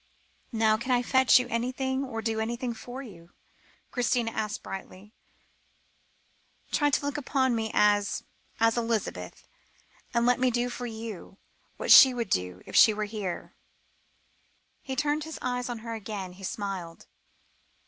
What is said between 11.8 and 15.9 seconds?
she would do if she were here." His eyes turned to